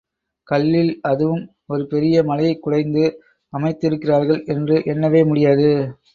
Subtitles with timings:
[0.47, 1.43] கல்லில் அதுவும்
[1.65, 3.03] ஒரு பெரிய மலையைக் குடைந்து
[3.53, 5.69] அமைத்திருக்கிறார்கள் என்று எண்ணவே முடியாது.